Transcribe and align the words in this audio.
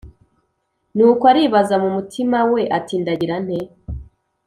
nuko 0.95 1.23
aribaza 1.31 1.75
mu 1.83 1.89
mutima 1.95 2.37
we 2.51 2.61
ati 2.77 2.93
“Ndagira 3.01 3.35
nte”. 3.45 3.59